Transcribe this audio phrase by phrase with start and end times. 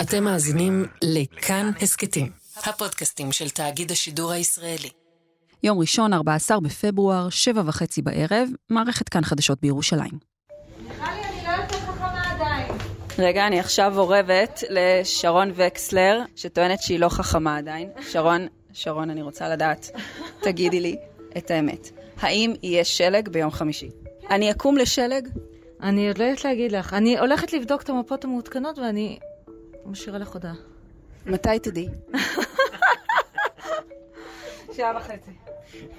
[0.00, 4.88] אתם מאזינים לכאן הסכתים, הפודקאסטים של תאגיד השידור הישראלי.
[5.62, 10.18] יום ראשון, 14 בפברואר, שבע וחצי בערב, מערכת כאן חדשות בירושלים.
[13.18, 17.88] רגע, אני עכשיו אורבת לשרון וקסלר, שטוענת שהיא לא חכמה עדיין.
[18.10, 19.90] שרון, שרון, אני רוצה לדעת,
[20.42, 20.96] תגידי לי
[21.36, 21.90] את האמת.
[22.20, 23.90] האם יהיה שלג ביום חמישי?
[24.30, 25.28] אני אקום לשלג?
[25.82, 26.94] אני עוד לא יודעת להגיד לך.
[26.94, 29.18] אני הולכת לבדוק את המפות המעודכנות ואני
[29.86, 30.54] משאירה לך הודעה.
[31.26, 31.88] מתי תדעי?
[34.76, 35.30] שעה וחצי.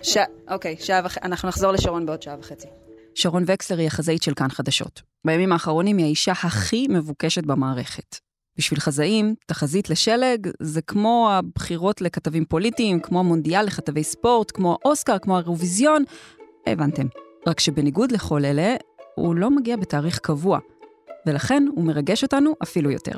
[0.01, 0.17] ש...
[0.49, 1.19] אוקיי, שעה וחצי.
[1.23, 2.67] אנחנו נחזור לשרון בעוד שעה וחצי.
[3.15, 5.01] שרון וקסלר היא החזאית של כאן חדשות.
[5.25, 8.15] בימים האחרונים היא האישה הכי מבוקשת במערכת.
[8.57, 15.19] בשביל חזאים, תחזית לשלג זה כמו הבחירות לכתבים פוליטיים, כמו המונדיאל לכתבי ספורט, כמו האוסקר,
[15.19, 16.03] כמו האירוויזיון.
[16.67, 17.07] הבנתם.
[17.47, 18.75] רק שבניגוד לכל אלה,
[19.15, 20.59] הוא לא מגיע בתאריך קבוע,
[21.27, 23.17] ולכן הוא מרגש אותנו אפילו יותר.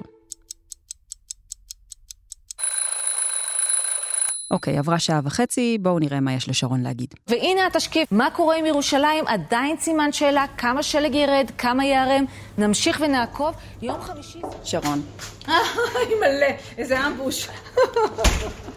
[4.53, 7.13] אוקיי, עברה שעה וחצי, בואו נראה מה יש לשרון להגיד.
[7.27, 9.27] והנה התשקיף, מה קורה עם ירושלים?
[9.27, 12.25] עדיין סימן שאלה, כמה שלג ירד, כמה ייערם,
[12.57, 13.55] נמשיך ונעקוב.
[13.81, 14.39] יום חמישי...
[14.63, 15.01] שרון.
[15.47, 17.47] אוי, מלא, איזה אמבוש.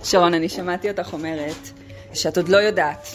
[0.04, 1.70] שרון, אני שמעתי אותך אומרת
[2.14, 3.08] שאת עוד לא יודעת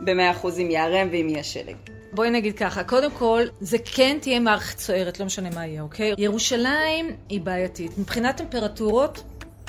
[0.00, 1.76] במאה אחוז אם ייערם ואם יהיה שלג.
[2.12, 6.14] בואי נגיד ככה, קודם כל, זה כן תהיה מערכת סוערת, לא משנה מה יהיה, אוקיי?
[6.18, 7.98] ירושלים היא בעייתית.
[7.98, 9.22] מבחינת טמפרטורות,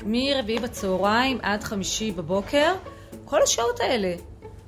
[0.06, 2.72] מרביעי בצהריים עד חמישי בבוקר,
[3.24, 4.14] כל השעות האלה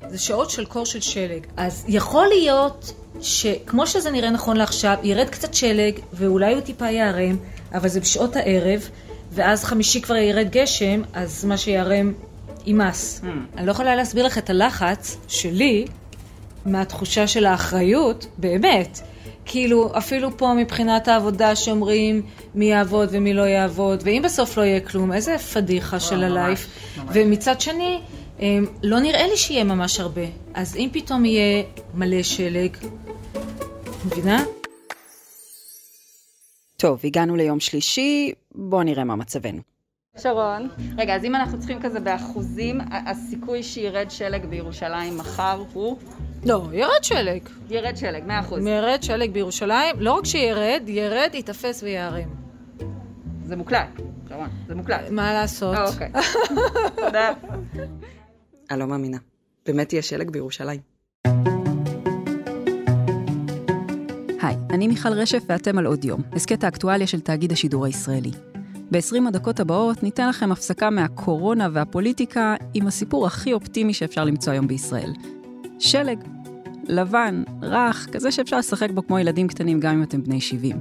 [0.08, 1.46] זה שעות של קור של שלג.
[1.56, 7.36] אז יכול להיות שכמו שזה נראה נכון לעכשיו, ירד קצת שלג ואולי הוא טיפה ייערם,
[7.74, 8.88] אבל זה בשעות הערב,
[9.32, 12.12] ואז חמישי כבר ירד גשם, אז מה שיערם
[12.66, 13.20] יימס.
[13.20, 13.26] Mm.
[13.56, 15.86] אני לא יכולה להסביר לך את הלחץ שלי
[16.66, 19.00] מהתחושה של האחריות, באמת.
[19.44, 22.22] כאילו, אפילו פה מבחינת העבודה שאומרים
[22.54, 26.66] מי יעבוד ומי לא יעבוד, ואם בסוף לא יהיה כלום, איזה פדיחה של הלייף.
[27.12, 28.00] ומצד שני,
[28.40, 30.22] אמ, לא נראה לי שיהיה ממש הרבה.
[30.54, 31.62] אז אם פתאום יהיה
[31.94, 32.76] מלא שלג,
[34.06, 34.44] מבינה?
[36.76, 39.60] טוב, הגענו ליום שלישי, בואו נראה מה מצבנו.
[40.18, 45.98] שרון, רגע, אז אם אנחנו צריכים כזה באחוזים, הסיכוי שירד שלג בירושלים מחר הוא?
[46.46, 47.40] לא, ירד שלג.
[47.70, 48.66] ירד שלג, מאה אחוז.
[48.66, 52.28] ירד שלג בירושלים, לא רק שירד, ירד, ייתפס ויערם.
[53.44, 55.10] זה מוקלט, שרון, זה מוקלט.
[55.10, 55.76] מה לעשות?
[55.76, 56.12] אוקיי.
[56.96, 57.32] תודה.
[58.70, 59.18] אני לא מאמינה.
[59.66, 60.80] באמת יהיה שלג בירושלים.
[64.42, 68.30] היי, אני מיכל רשף ואתם על עוד יום, הסכת האקטואליה של תאגיד השידור הישראלי.
[68.90, 74.66] ב-20 הדקות הבאות ניתן לכם הפסקה מהקורונה והפוליטיקה עם הסיפור הכי אופטימי שאפשר למצוא היום
[74.66, 75.12] בישראל.
[75.82, 76.18] שלג.
[76.88, 80.76] לבן, רך, כזה שאפשר לשחק בו כמו ילדים קטנים גם אם אתם בני 70.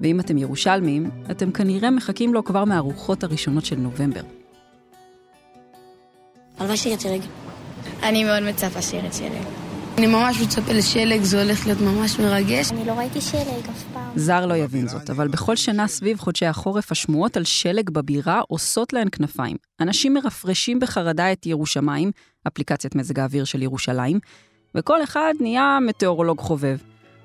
[0.00, 4.20] ואם אתם ירושלמים, אתם כנראה מחכים לו כבר מהארוחות הראשונות של נובמבר.
[6.58, 7.20] הלוואי שירד שלג.
[8.02, 9.63] אני מאוד מצפה שירד שלג.
[9.98, 12.72] אני ממש מצפה לשלג, זה הולך להיות ממש מרגש.
[12.72, 14.12] אני לא ראיתי שלג אף פעם.
[14.16, 18.92] זר לא יבין זאת, אבל בכל שנה סביב חודשי החורף השמועות על שלג בבירה עושות
[18.92, 19.56] להן כנפיים.
[19.80, 22.10] אנשים מרפרשים בחרדה את ירושלים,
[22.46, 24.18] אפליקציית מזג האוויר של ירושלים,
[24.74, 26.76] וכל אחד נהיה מטאורולוג חובב.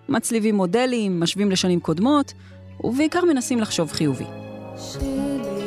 [0.10, 2.34] מצליבים מודלים, משווים לשנים קודמות,
[2.84, 4.26] ובעיקר מנסים לחשוב חיובי.
[4.78, 5.59] שלג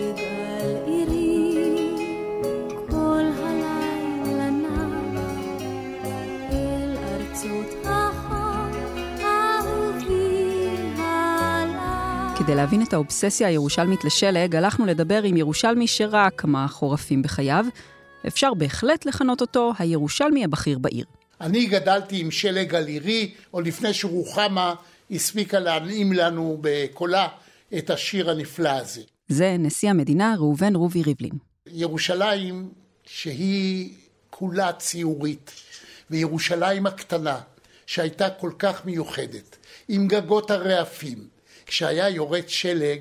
[12.44, 17.64] כדי להבין את האובססיה הירושלמית לשלג, הלכנו לדבר עם ירושלמי שראה כמה חורפים בחייו.
[18.26, 21.04] אפשר בהחלט לכנות אותו הירושלמי הבכיר בעיר.
[21.41, 24.75] אני גדלתי עם שלג על עירי, עוד לפני שרוחמה
[25.10, 27.28] הספיקה להנעים לנו בקולה
[27.78, 29.03] את השיר הנפלא הזה.
[29.28, 31.34] זה נשיא המדינה ראובן רובי ריבלין.
[31.66, 32.69] ירושלים
[33.04, 33.94] שהיא
[34.30, 35.53] כולה ציורית,
[36.10, 37.41] וירושלים הקטנה,
[37.86, 39.56] שהייתה כל כך מיוחדת,
[39.88, 41.32] עם גגות הרעפים,
[41.67, 43.00] כשהיה יורד שלג,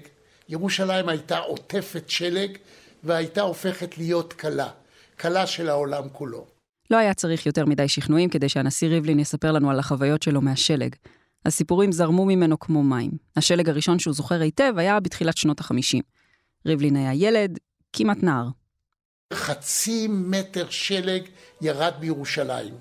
[0.49, 2.57] ירושלים הייתה עוטפת שלג
[3.03, 4.69] והייתה הופכת להיות קלה,
[5.15, 6.45] קלה של העולם כולו.
[6.91, 10.95] לא היה צריך יותר מדי שכנועים כדי שהנשיא ריבלין יספר לנו על החוויות שלו מהשלג.
[11.45, 13.11] הסיפורים זרמו ממנו כמו מים.
[13.35, 16.01] השלג הראשון שהוא זוכר היטב היה בתחילת שנות החמישים.
[16.65, 17.59] ריבלין היה ילד,
[17.93, 18.47] כמעט נער.
[19.33, 21.23] חצי מטר שלג
[21.61, 22.73] ירד בירושלים.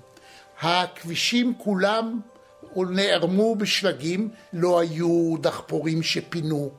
[0.61, 2.19] הכבישים כולם
[2.75, 6.71] נערמו בשלגים, לא היו דחפורים שפינו.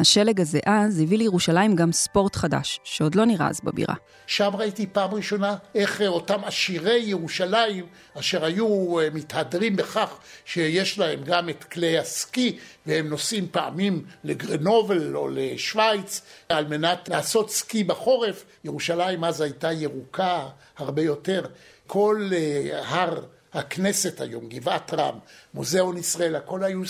[0.00, 3.94] השלג הזה אז הביא לירושלים גם ספורט חדש, שעוד לא נראה אז בבירה.
[4.26, 7.86] שם ראיתי פעם ראשונה איך אותם עשירי ירושלים,
[8.18, 15.16] אשר היו אה, מתהדרים בכך שיש להם גם את כלי הסקי, והם נוסעים פעמים לגרנובל
[15.16, 18.44] או לשוויץ על מנת לעשות סקי בחורף.
[18.64, 20.46] ירושלים אז הייתה ירוקה
[20.78, 21.46] הרבה יותר.
[21.86, 23.20] כל אה, הר
[23.52, 25.18] הכנסת היום, גבעת רם,
[25.54, 26.82] מוזיאון ישראל, הכל היו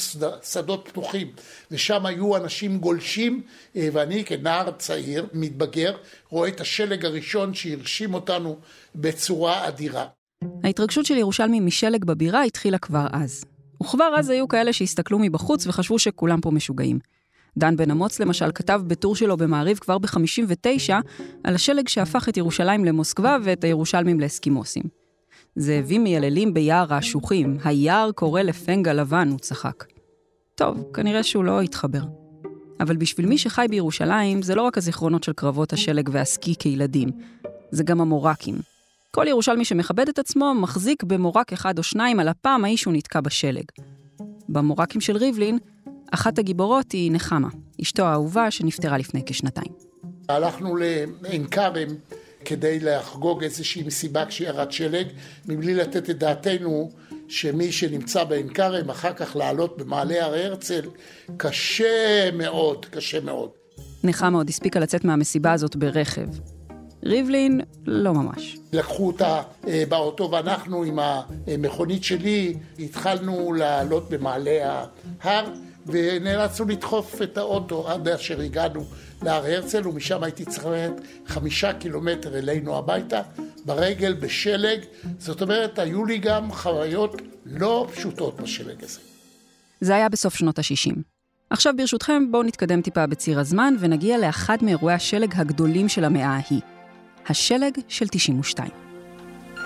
[0.43, 1.32] שדות פתוחים,
[1.70, 3.43] ושם היו אנשים גולשים,
[3.76, 5.96] אה, ואני כנער צעיר, מתבגר,
[6.28, 8.58] רואה את השלג הראשון שהרשים אותנו
[8.94, 10.06] בצורה אדירה.
[10.64, 13.44] ההתרגשות של ירושלמי משלג בבירה התחילה כבר אז.
[13.82, 16.99] וכבר אז היו כאלה שהסתכלו מבחוץ וחשבו שכולם פה משוגעים.
[17.58, 20.93] דן בן אמוץ למשל כתב בטור שלו במעריב כבר ב-59
[21.44, 24.97] על השלג שהפך את ירושלים למוסקבה ואת הירושלמים לאסקימוסים.
[25.58, 29.84] זאבים מייללים ביער האשוחים, היער קורא לפנגה לבן, הוא צחק.
[30.55, 32.02] טוב, כנראה שהוא לא התחבר.
[32.81, 37.08] אבל בשביל מי שחי בירושלים, זה לא רק הזיכרונות של קרבות השלג והסקי כילדים,
[37.70, 38.55] זה גם המורקים.
[39.10, 43.20] כל ירושלמי שמכבד את עצמו מחזיק במורק אחד או שניים על הפעם ההיא שהוא נתקע
[43.20, 43.64] בשלג.
[44.49, 45.58] במורקים של ריבלין,
[46.11, 47.49] אחת הגיבורות היא נחמה,
[47.82, 49.72] אשתו האהובה שנפטרה לפני כשנתיים.
[50.28, 51.88] הלכנו לעין כרם
[52.44, 55.06] כדי לחגוג איזושהי מסיבה כשירד שלג,
[55.46, 56.90] מבלי לתת את דעתנו
[57.29, 60.82] שמי שנמצא בעין כרם, אחר כך לעלות במעלה הר הרצל,
[61.37, 63.50] קשה מאוד, קשה מאוד.
[64.05, 66.29] נחמה עוד הספיקה לצאת מהמסיבה הזאת ברכב.
[67.05, 68.58] ריבלין, לא ממש.
[68.73, 74.85] לקחו אותה אה, באוטו ואנחנו עם המכונית שלי התחלנו לעלות במעלה
[75.23, 75.52] ההר
[75.88, 78.85] ונאלצנו לדחוף את האוטו עד אשר הגענו
[79.23, 83.23] להר הרצל, ומשם הייתי צריך ללכת חמישה קילומטר אלינו הביתה,
[83.64, 84.81] ברגל, בשלג.
[85.19, 89.00] זאת אומרת, היו לי גם חוויות לא פשוטות בשלג הזה.
[89.81, 90.94] זה היה בסוף שנות ה-60.
[91.50, 96.61] עכשיו ברשותכם, בואו נתקדם טיפה בציר הזמן ונגיע לאחד מאירועי השלג הגדולים של המאה ההיא.
[97.29, 98.70] השלג של 92.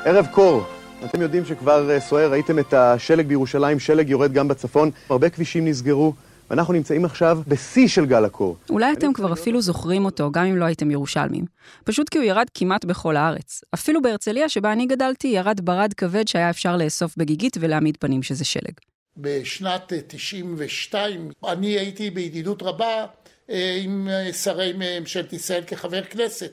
[0.05, 0.65] ערב קור,
[1.05, 5.69] אתם יודעים שכבר אה, סוער, ראיתם את השלג בירושלים, שלג יורד גם בצפון, הרבה כבישים
[5.69, 6.13] נסגרו.
[6.51, 8.57] ואנחנו נמצאים עכשיו בשיא של גל הקור.
[8.71, 11.45] אולי אתם כבר אפילו זוכרים אותו, גם אם לא הייתם ירושלמים.
[11.85, 13.61] פשוט כי הוא ירד כמעט בכל הארץ.
[13.75, 18.45] אפילו בהרצליה, שבה אני גדלתי, ירד ברד כבד שהיה אפשר לאסוף בגיגית ולהעמיד פנים שזה
[18.45, 18.73] שלג.
[19.17, 23.07] בשנת 92 אני הייתי בידידות רבה
[23.51, 26.53] אה, עם אה, שרי ממשלת ישראל כחבר כנסת.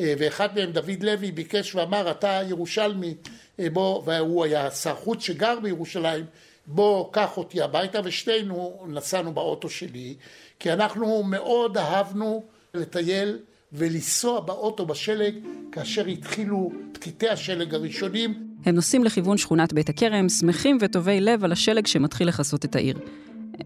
[0.00, 3.14] אה, ואחד מהם, דוד לוי, ביקש ואמר, אתה ירושלמי,
[3.72, 6.24] בוא, והוא היה שר חוץ שגר בירושלים,
[6.66, 10.14] בוא, קח אותי הביתה, ושנינו נסענו באוטו שלי,
[10.58, 12.44] כי אנחנו מאוד אהבנו
[12.74, 13.38] לטייל
[13.72, 15.34] ולנסוע באוטו בשלג
[15.72, 18.46] כאשר התחילו פתיתי השלג הראשונים.
[18.64, 22.98] הם נוסעים לכיוון שכונת בית הכרם, שמחים וטובי לב על השלג שמתחיל לכסות את העיר.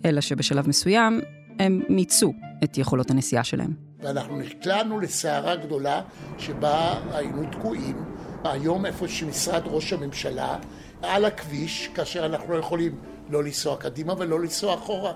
[0.05, 1.21] אלא שבשלב מסוים
[1.59, 2.33] הם מיצו
[2.65, 3.75] את יכולות הנסיעה שלהם.
[4.01, 6.03] ואנחנו נקלענו לסערה גדולה
[6.39, 8.05] שבה היינו תקועים.
[8.45, 10.59] היום איפה שמשרד ראש הממשלה,
[11.03, 12.99] על הכביש, כאשר אנחנו לא יכולים
[13.31, 15.13] לא לנסוע קדימה ולא לנסוע אחורה.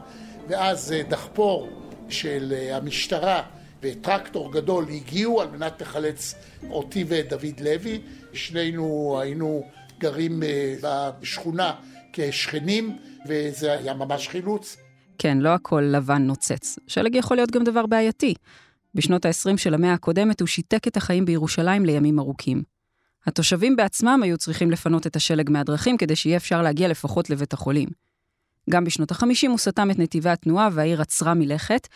[0.49, 1.69] ואז אה, דחפור
[2.09, 3.43] של אה, המשטרה
[3.83, 6.35] וטרקטור גדול הגיעו על מנת לחלץ
[6.71, 8.01] אותי ואת דוד לוי.
[8.33, 9.65] שנינו היינו
[9.99, 11.73] גרים אה, בשכונה
[12.13, 14.77] כשכנים, וזה היה ממש חילוץ.
[15.19, 16.79] כן, לא הכל לבן נוצץ.
[16.87, 18.35] שלג יכול להיות גם דבר בעייתי.
[18.95, 22.63] בשנות ה-20 של המאה הקודמת הוא שיתק את החיים בירושלים לימים ארוכים.
[23.27, 27.89] התושבים בעצמם היו צריכים לפנות את השלג מהדרכים כדי שיהיה אפשר להגיע לפחות לבית החולים.
[28.71, 31.89] גם בשנות ה-50 הוא סתם את נתיבי התנועה והעיר עצרה מלכת.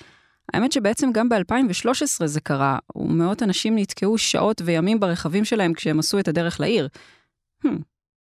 [0.53, 6.19] האמת שבעצם גם ב-2013 זה קרה, ומאות אנשים נתקעו שעות וימים ברכבים שלהם כשהם עשו
[6.19, 6.89] את הדרך לעיר.
[7.67, 7.69] Hmm,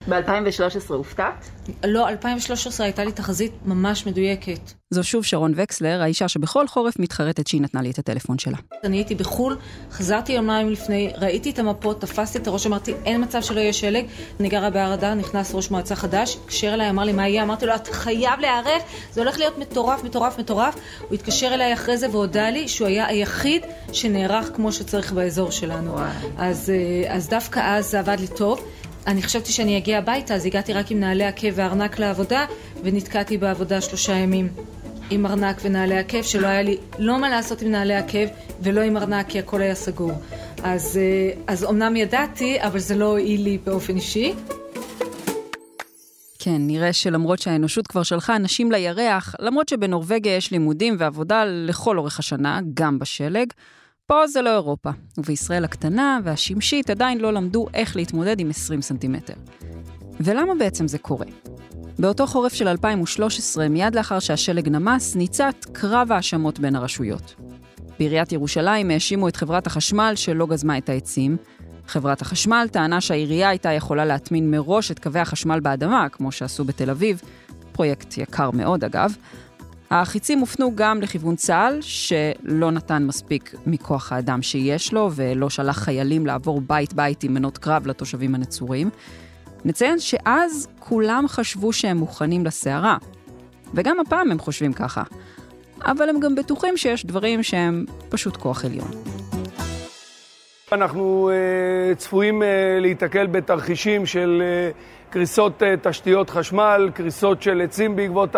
[0.09, 1.50] ב-2013 הופתעת?
[1.85, 4.73] לא, 2013 הייתה לי תחזית ממש מדויקת.
[4.90, 8.57] זו שוב שרון וקסלר, האישה שבכל חורף מתחרטת שהיא נתנה לי את הטלפון שלה.
[8.85, 9.57] אני הייתי בחו"ל,
[9.92, 14.04] חזרתי יומיים לפני, ראיתי את המפות, תפסתי את הראש, אמרתי, אין מצב שלא יהיה שלג.
[14.40, 17.42] אני גרה בהר אדר, נכנס ראש מועצה חדש, התקשר אליי, אמר לי, מה יהיה?
[17.42, 20.75] אמרתי לו, את חייב להיערך, זה הולך להיות מטורף, מטורף, מטורף.
[21.09, 25.97] הוא התקשר אליי אחרי זה והודה לי שהוא היה היחיד שנערך כמו שצריך באזור שלנו.
[26.38, 28.64] אז, אה, אז דווקא אז זה עבד לי טוב.
[29.07, 32.47] אני חשבתי שאני אגיע הביתה, אז הגעתי רק עם נעלי עקב וארנק לעבודה,
[32.83, 34.49] ונתקעתי בעבודה שלושה ימים
[35.11, 38.26] עם ארנק ונעלי עקב, שלא היה לי לא מה לעשות עם נעלי עקב
[38.62, 40.12] ולא עם ארנק, כי הכל היה סגור.
[40.62, 44.35] אז, אה, אז אמנם ידעתי, אבל זה לא הועיל לי באופן אישי.
[46.38, 52.19] כן, נראה שלמרות שהאנושות כבר שלחה אנשים לירח, למרות שבנורבגיה יש לימודים ועבודה לכל אורך
[52.19, 53.52] השנה, גם בשלג,
[54.11, 59.35] פה זה לא אירופה, ובישראל הקטנה והשמשית עדיין לא למדו איך להתמודד עם 20 סנטימטר.
[60.21, 61.26] ולמה בעצם זה קורה?
[61.99, 67.35] באותו חורף של 2013, מיד לאחר שהשלג נמס, ניצת קרב האשמות בין הרשויות.
[67.99, 71.37] בעיריית ירושלים האשימו את חברת החשמל שלא גזמה את העצים.
[71.87, 76.90] חברת החשמל טענה שהעירייה הייתה יכולה להטמין מראש את קווי החשמל באדמה, כמו שעשו בתל
[76.90, 77.23] אביב,
[77.73, 79.14] פרויקט יקר מאוד אגב.
[79.90, 86.26] החיצים הופנו גם לכיוון צה"ל, שלא נתן מספיק מכוח האדם שיש לו, ולא שלח חיילים
[86.26, 88.90] לעבור בית-בית עם מנות קרב לתושבים הנצורים.
[89.64, 92.97] נציין שאז כולם חשבו שהם מוכנים לסערה,
[93.75, 95.02] וגם הפעם הם חושבים ככה.
[95.82, 98.90] אבל הם גם בטוחים שיש דברים שהם פשוט כוח עליון.
[100.73, 102.44] אנחנו uh, צפויים uh,
[102.80, 108.37] להיתקל בתרחישים של uh, קריסות uh, תשתיות חשמל, קריסות של עצים בעקבות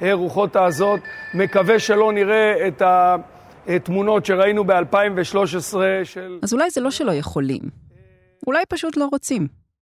[0.00, 1.00] הרוחות העזות.
[1.34, 2.82] מקווה שלא נראה את
[3.66, 6.38] התמונות שראינו ב-2013 של...
[6.42, 7.62] אז אולי זה לא שלא יכולים,
[8.46, 9.48] אולי פשוט לא רוצים.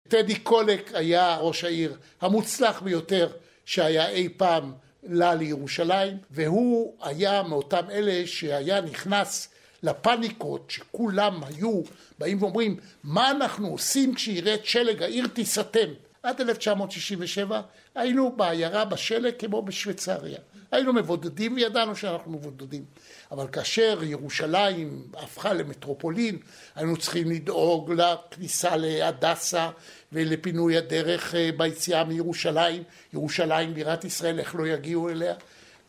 [0.08, 3.28] טדי קולק היה ראש העיר המוצלח ביותר
[3.64, 9.48] שהיה אי פעם לה לירושלים, והוא היה מאותם אלה שהיה נכנס
[9.82, 11.82] לפניקות שכולם היו
[12.18, 15.88] באים ואומרים מה אנחנו עושים כשירד שלג העיר תיסתם.
[16.22, 17.60] עד 1967
[17.94, 20.38] היינו בעיירה בשלג כמו בשוויצריה.
[20.72, 22.84] היינו מבודדים וידענו שאנחנו מבודדים.
[23.30, 26.38] אבל כאשר ירושלים הפכה למטרופולין,
[26.74, 29.70] היינו צריכים לדאוג לכניסה להדסה
[30.12, 32.82] ולפינוי הדרך אה, ביציאה מירושלים.
[33.12, 35.34] ירושלים בירת ישראל, איך לא יגיעו אליה?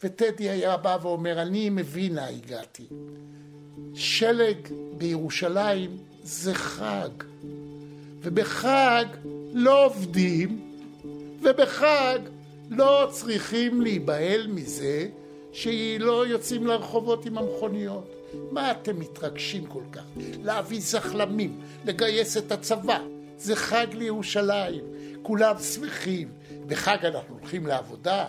[0.03, 2.85] וטדי היה בא ואומר, אני מבינה הגעתי.
[3.95, 4.57] שלג
[4.97, 7.09] בירושלים זה חג,
[8.21, 9.05] ובחג
[9.53, 10.70] לא עובדים,
[11.41, 12.19] ובחג
[12.69, 15.07] לא צריכים להיבהל מזה
[15.51, 18.15] שלא יוצאים לרחובות עם המכוניות.
[18.51, 20.03] מה אתם מתרגשים כל כך?
[20.43, 22.99] להביא זחלמים, לגייס את הצבא.
[23.37, 24.83] זה חג לירושלים,
[25.21, 26.27] כולם שמחים.
[26.67, 28.25] בחג אנחנו הולכים לעבודה,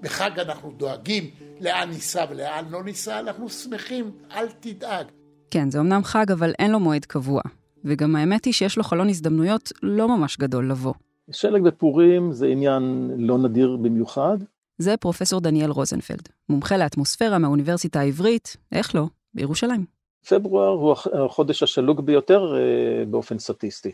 [0.00, 1.30] בחג אנחנו דואגים
[1.60, 5.06] לאן ניסע ולאן לא ניסע, אנחנו שמחים, אל תדאג.
[5.50, 7.42] כן, זה אמנם חג, אבל אין לו מועד קבוע.
[7.84, 10.94] וגם האמת היא שיש לו חלון הזדמנויות לא ממש גדול לבוא.
[11.30, 14.38] שלג בפורים זה עניין לא נדיר במיוחד.
[14.78, 19.84] זה פרופסור דניאל רוזנפלד, מומחה לאטמוספירה מהאוניברסיטה העברית, איך לא, בירושלים.
[20.28, 23.92] פברואר הוא החודש השלוג ביותר אה, באופן סטטיסטי.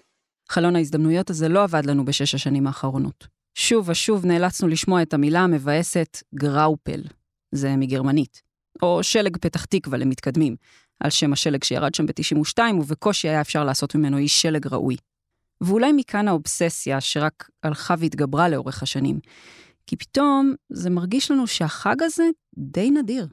[0.48, 3.26] חלון ההזדמנויות הזה לא עבד לנו בשש השנים האחרונות.
[3.54, 7.00] שוב ושוב נאלצנו לשמוע את המילה המבאסת גראופל,
[7.54, 8.42] זה מגרמנית,
[8.82, 10.56] או שלג פתח תקווה למתקדמים,
[11.00, 14.96] על שם השלג שירד שם ב-92 ובקושי היה אפשר לעשות ממנו איש שלג ראוי.
[15.62, 19.20] ואולי מכאן האובססיה שרק הלכה והתגברה לאורך השנים.
[19.86, 22.24] כי פתאום זה מרגיש לנו שהחג הזה
[22.58, 23.26] די נדיר.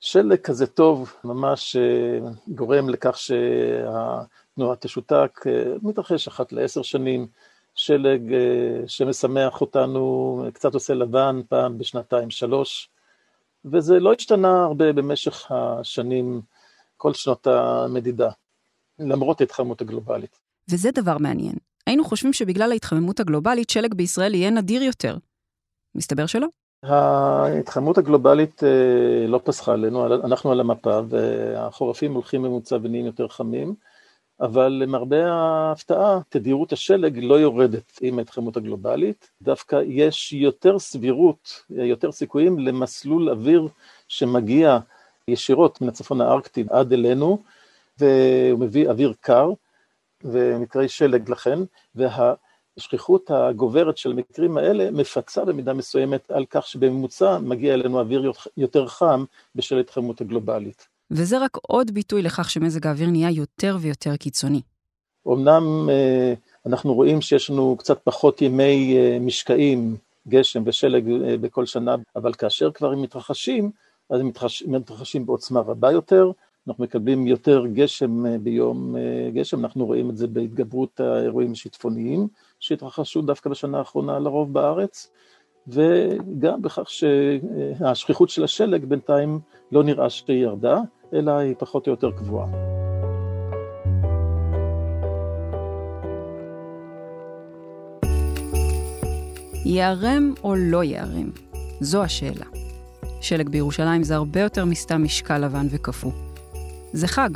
[0.00, 7.26] שלג כזה טוב ממש אה, גורם לכך שהתנועה תשותק, אה, מתרחש אחת לעשר שנים,
[7.74, 12.90] שלג אה, שמשמח אותנו, קצת עושה לבן פעם בשנתיים שלוש,
[13.64, 16.40] וזה לא השתנה הרבה במשך השנים,
[16.96, 18.30] כל שנות המדידה,
[18.98, 20.45] למרות ההתחממות הגלובלית.
[20.70, 21.54] וזה דבר מעניין.
[21.86, 25.16] היינו חושבים שבגלל ההתחממות הגלובלית שלג בישראל יהיה נדיר יותר.
[25.94, 26.46] מסתבר שלא.
[26.82, 33.74] ההתחממות הגלובלית אה, לא פסחה עלינו, אנחנו על המפה והחורפים הולכים ממוצע ונהיים יותר חמים,
[34.40, 42.12] אבל למרבה ההפתעה, תדירות השלג לא יורדת עם ההתחממות הגלובלית, דווקא יש יותר סבירות, יותר
[42.12, 43.68] סיכויים למסלול אוויר
[44.08, 44.78] שמגיע
[45.28, 47.42] ישירות מן הצפון הארקטי עד אלינו,
[47.98, 49.50] והוא מביא אוויר קר,
[50.24, 51.58] ומקרי שלג לכן,
[51.94, 58.86] והשכיחות הגוברת של המקרים האלה מפצה במידה מסוימת על כך שבממוצע מגיע אלינו אוויר יותר
[58.86, 60.86] חם בשל ההתחממות הגלובלית.
[61.10, 64.60] וזה רק עוד ביטוי לכך שמזג האוויר נהיה יותר ויותר קיצוני.
[65.28, 66.34] אמנם אה,
[66.66, 69.96] אנחנו רואים שיש לנו קצת פחות ימי אה, משקעים,
[70.28, 73.70] גשם ושלג אה, בכל שנה, אבל כאשר כבר הם מתרחשים,
[74.10, 74.30] אז הם
[74.66, 76.30] מתרחשים בעוצמה רבה יותר,
[76.68, 82.28] אנחנו מקבלים יותר גשם אה, ביום אה, גשם, אנחנו רואים את זה בהתגברות האירועים השיטפוניים
[82.60, 85.10] שהתרחשו דווקא בשנה האחרונה לרוב בארץ,
[85.68, 89.40] וגם בכך שהשכיחות של השלג בינתיים
[89.72, 90.80] לא נראה שהיא ירדה,
[91.12, 92.46] אלא היא פחות או יותר קבועה.
[99.64, 101.30] ייערם או לא ייערם?
[101.80, 102.46] זו השאלה.
[103.20, 106.25] שלג בירושלים זה הרבה יותר מסתם משקל לבן וקפוא.
[106.96, 107.30] זה חג.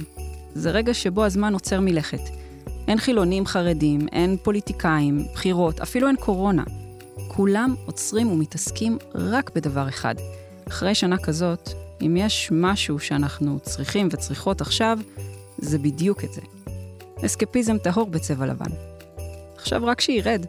[0.54, 2.20] זה רגע שבו הזמן עוצר מלכת.
[2.88, 6.64] אין חילונים חרדים, אין פוליטיקאים, בחירות, אפילו אין קורונה.
[7.28, 10.14] כולם עוצרים ומתעסקים רק בדבר אחד.
[10.68, 11.68] אחרי שנה כזאת,
[12.02, 14.98] אם יש משהו שאנחנו צריכים וצריכות עכשיו,
[15.58, 16.42] זה בדיוק את זה.
[17.26, 18.70] אסקפיזם טהור בצבע לבן.
[19.56, 20.46] עכשיו רק שירד.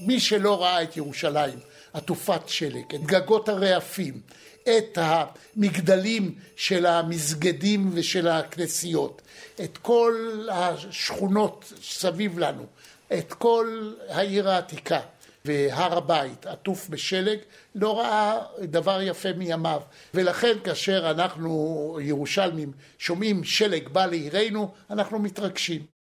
[0.00, 1.58] מי שלא ראה את ירושלים
[1.92, 4.20] עטופת שלג, את גגות הרעפים,
[4.62, 9.22] את המגדלים של המסגדים ושל הכנסיות,
[9.64, 12.66] את כל השכונות סביב לנו,
[13.12, 15.00] את כל העיר העתיקה
[15.44, 17.38] והר הבית עטוף בשלג,
[17.74, 19.82] לא ראה דבר יפה מימיו.
[20.14, 25.99] ולכן כאשר אנחנו ירושלמים שומעים שלג בא לעירנו, אנחנו מתרגשים.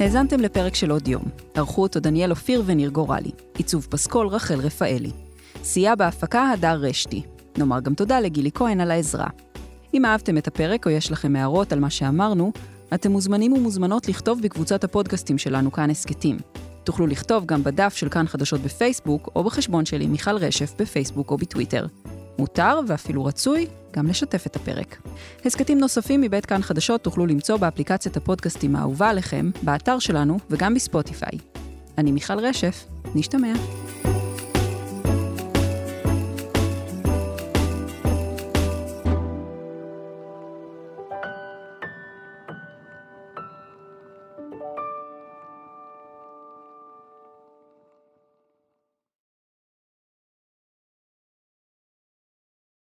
[0.00, 1.22] האזנתם לפרק של עוד יום.
[1.54, 3.30] ערכו אותו דניאל אופיר וניר גורלי.
[3.56, 5.10] עיצוב פסקול רחל רפאלי.
[5.62, 7.22] סייע בהפקה הדר רשתי.
[7.58, 9.26] נאמר גם תודה לגילי כהן על העזרה.
[9.94, 12.52] אם אהבתם את הפרק או יש לכם הערות על מה שאמרנו,
[12.94, 16.36] אתם מוזמנים ומוזמנות לכתוב בקבוצת הפודקאסטים שלנו כאן הסכתים.
[16.84, 21.36] תוכלו לכתוב גם בדף של כאן חדשות בפייסבוק, או בחשבון שלי מיכל רשף בפייסבוק או
[21.36, 21.86] בטוויטר.
[22.40, 23.66] מותר ואפילו רצוי
[23.96, 24.96] גם לשתף את הפרק.
[25.44, 31.38] הסכתים נוספים מבית כאן חדשות תוכלו למצוא באפליקציית הפודקאסטים האהובה עליכם, באתר שלנו וגם בספוטיפיי.
[31.98, 33.52] אני מיכל רשף, נשתמע.